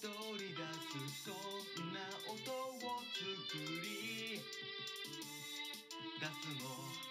[0.00, 0.62] 踊り出
[1.10, 1.32] すそ
[1.82, 4.40] んな音を作り
[6.20, 7.07] 出すの。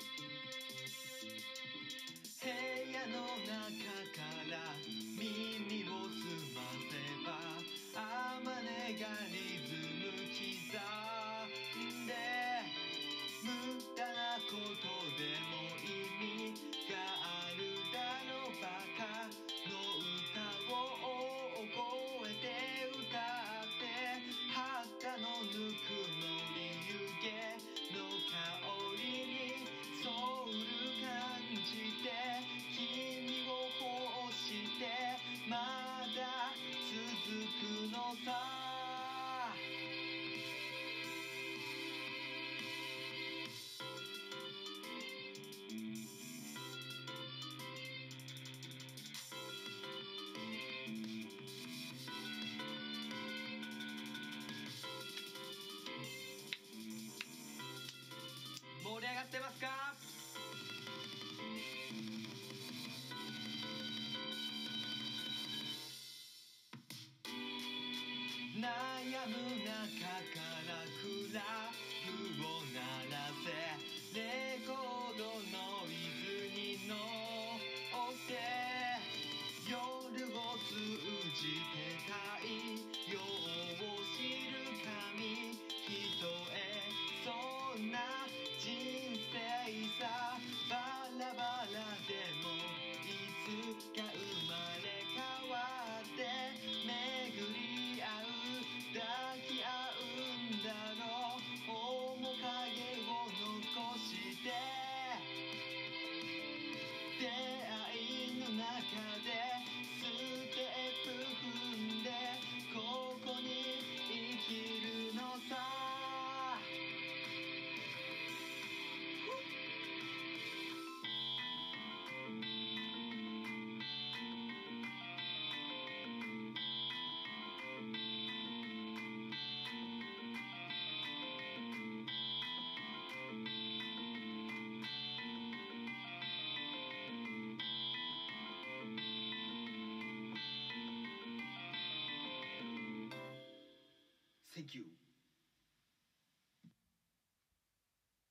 [144.68, 144.84] Thank you.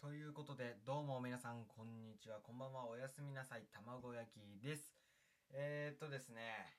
[0.03, 2.41] ということでどうも皆さんこんにちは。
[2.45, 2.87] こんばんは。
[2.87, 3.65] おやすみなさい。
[3.73, 4.93] 卵焼きです。
[5.55, 6.77] えー、っとですね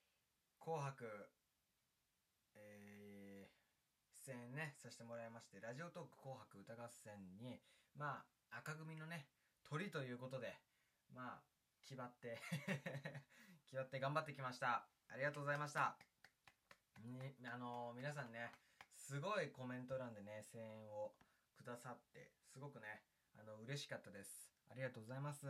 [0.58, 1.04] 「紅白」
[2.56, 7.60] えー、出演ねさせてもらいましてラジオトーク紅白歌合戦に
[7.94, 9.28] まあ赤組のね
[9.68, 10.56] 鳥ということで
[11.12, 11.42] まあ
[11.82, 12.40] 決まって
[13.68, 14.88] 決まって頑張ってきました。
[15.08, 15.94] ありがとうございました。
[17.02, 18.63] にあのー皆さんね
[19.04, 21.12] すごいコメント欄でね声援を
[21.60, 23.04] くださってすごくね
[23.36, 24.48] あの嬉しかったです。
[24.72, 25.44] ありがとうございます。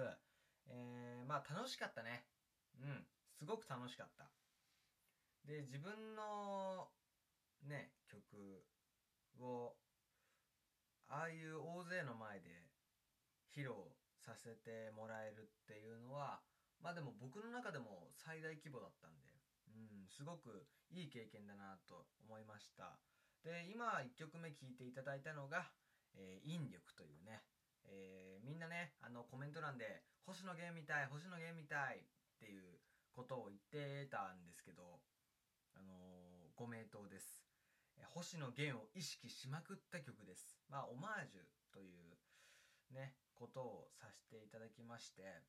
[0.66, 2.26] えー、まあ楽しかったね。
[2.82, 3.06] うん。
[3.30, 4.26] すごく楽しかった。
[5.46, 6.90] で自分の
[7.62, 8.66] ね曲
[9.38, 9.78] を
[11.06, 12.50] ああいう大勢の前で
[13.54, 13.70] 披露
[14.18, 16.42] させてもらえるっていうのは
[16.82, 19.30] まあでも僕の中でも最大規模だったんで
[19.70, 22.98] うんすごくいい経験だなと思いました。
[23.44, 25.70] で今1曲目聴いていただいたのが
[26.16, 27.44] 「えー引力」というね、
[27.84, 32.04] えーみんなねあのコメント欄で「星野源みたい星野源みたい」っ
[32.38, 32.80] ていう
[33.12, 35.02] ことを言ってたんですけど
[35.74, 37.44] あのーご名答です。
[37.96, 40.56] え星野源を意識しまくった曲です。
[40.68, 41.42] まあオマージュ
[41.72, 42.16] という
[42.90, 45.42] ねことをさせていただきまして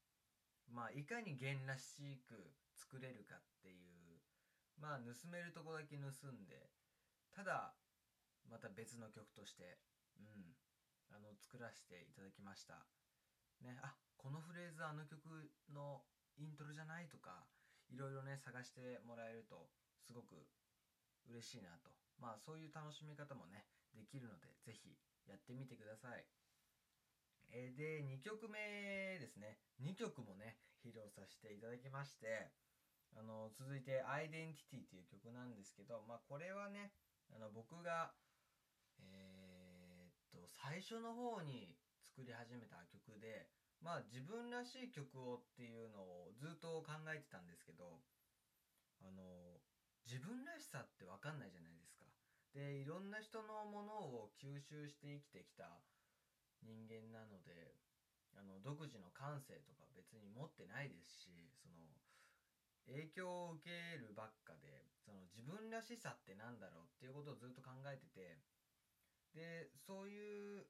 [0.67, 4.19] まあいかに源らしく作れるかっていう
[4.77, 6.71] まあ盗めるとこだけ盗んで
[7.31, 7.75] ただ
[8.49, 9.79] また別の曲として
[10.19, 10.55] うん
[11.09, 12.85] あの作らせていただきました。
[13.61, 16.03] ねあこのフレーズあの曲の
[16.37, 17.47] イントロじゃないとか
[17.87, 19.69] いろいろね探してもらえると
[20.01, 20.47] すごく
[21.29, 21.91] 嬉しいなと。
[22.19, 24.97] まあそういう楽しみ方もねできるのでぜひ
[25.27, 26.25] やってみてください。
[27.51, 29.59] えーで2曲目ですね。
[29.81, 32.51] 2曲もね披露させていただきまして
[33.17, 36.91] あの続いて「アイデンティティ」という曲なんですけど、まあ、これはね
[37.33, 38.13] あの僕が
[38.99, 43.49] えーっと最初の方に作り始めた曲で
[43.81, 48.01] まあ自分らしい曲をっていうのをずっと考えてたんですけど
[49.01, 49.59] あの
[50.05, 52.05] 自分らしさって分かんないじゃないですか。
[52.53, 55.83] でいろんな人のものを吸収して生きてきた
[56.63, 57.75] 人間なので
[58.31, 61.75] あの独自の感性とか別に持ってないですしその
[62.87, 68.39] 影響を受けるばっかでその自分らしさってなんだろうっていうことをずっと考えてて
[69.35, 70.15] でそうい
[70.59, 70.65] う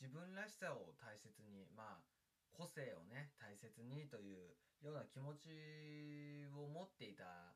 [0.00, 2.04] 自分らしさを大切にまあ
[2.52, 7.52] 個性をね大切にというような気持ちを持っていた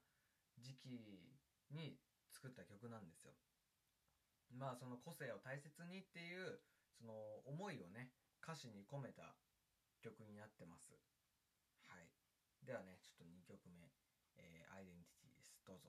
[0.61, 1.41] 時期
[1.73, 1.97] に
[2.29, 3.33] 作った曲なんですよ。
[4.53, 6.61] まあその個性を大切にっていう
[6.99, 7.13] その
[7.49, 8.13] 思いをね
[8.45, 9.37] 歌詞に込めた
[10.01, 10.93] 曲になってます。
[11.89, 12.09] はい。
[12.65, 13.89] ではね、ちょっと2曲目、
[14.37, 15.61] えー、アイデンティティです。
[15.65, 15.89] どうぞ。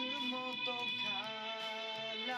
[0.00, 0.80] ふもとか
[2.26, 2.32] ら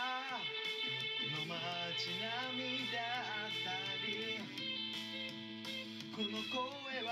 [1.30, 2.98] の街並みだ
[3.46, 3.70] った
[4.04, 4.10] り
[6.10, 6.58] この声
[7.06, 7.10] は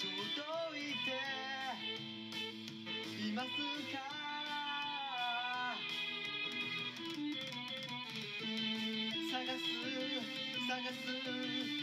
[0.00, 1.08] 届いて
[3.28, 3.48] います
[3.94, 3.96] か？
[9.30, 9.62] 探す
[10.66, 11.77] 探す。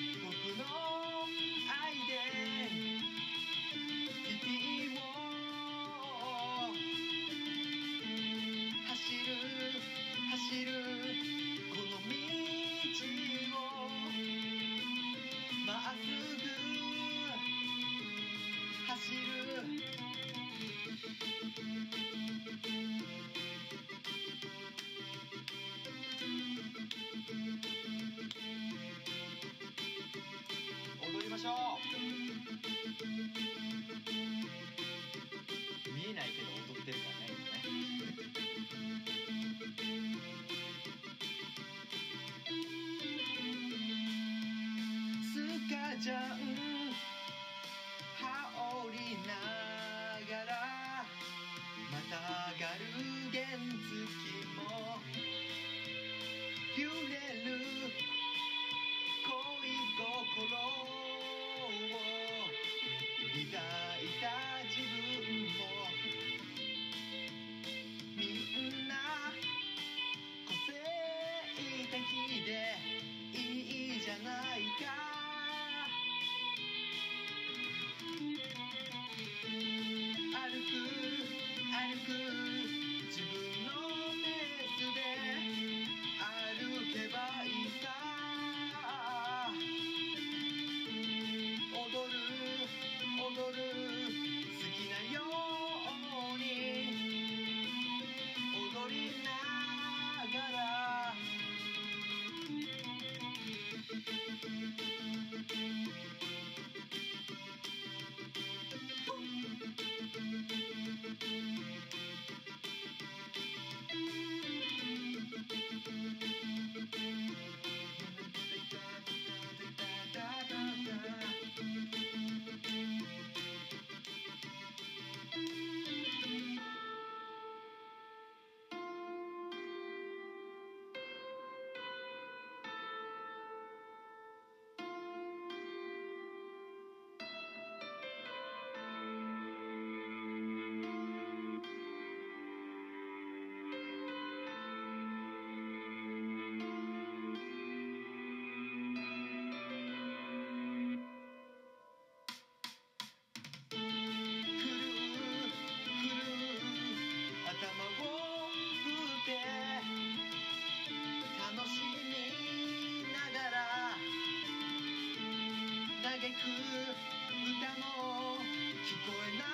[166.26, 168.42] てく歌も
[168.82, 169.46] 聞こえな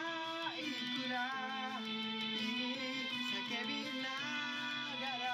[0.55, 1.91] いくらい
[3.27, 4.07] 叫びな
[5.01, 5.27] がら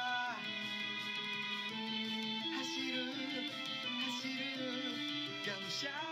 [2.58, 2.98] 走る
[4.02, 4.66] 走る
[5.46, 6.07] がむしゃら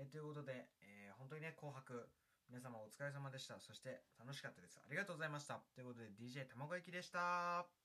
[0.00, 2.08] えーということで、えー本当にね、紅白、
[2.48, 3.60] 皆様お疲れ様でした。
[3.60, 4.80] そして楽しかったです。
[4.82, 5.60] ありがとうございました。
[5.74, 7.79] ということで、DJ 卵焼きでした。